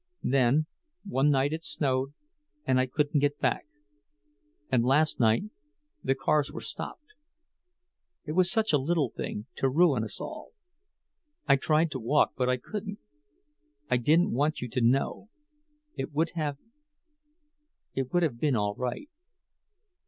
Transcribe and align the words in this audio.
Then—one 0.23 1.29
night 1.29 1.53
it 1.53 1.63
snowed, 1.63 2.15
and 2.65 2.79
I 2.79 2.87
couldn't 2.87 3.19
get 3.19 3.37
back. 3.37 3.67
And 4.71 4.83
last 4.83 5.19
night—the 5.19 6.15
cars 6.15 6.51
were 6.51 6.59
stopped. 6.61 7.13
It 8.25 8.31
was 8.31 8.49
such 8.49 8.73
a 8.73 8.79
little 8.79 9.11
thing—to 9.11 9.69
ruin 9.69 10.03
us 10.03 10.19
all. 10.19 10.53
I 11.47 11.55
tried 11.55 11.91
to 11.91 11.99
walk, 11.99 12.31
but 12.35 12.49
I 12.49 12.57
couldn't. 12.57 12.97
I 13.91 13.97
didn't 13.97 14.31
want 14.33 14.59
you 14.59 14.67
to 14.69 14.81
know. 14.81 15.29
It 15.95 16.11
would 16.13 16.31
have—it 16.33 18.11
would 18.11 18.23
have 18.23 18.39
been 18.39 18.55
all 18.55 18.73
right. 18.73 19.07